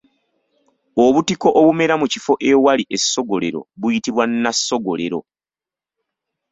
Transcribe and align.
Obutiko 1.05 1.47
obumera 1.59 1.95
mu 2.01 2.07
kifo 2.13 2.33
ewali 2.51 2.83
essogolero 2.95 3.59
buyitibwa 3.79 4.23
nnassogolero. 4.27 5.19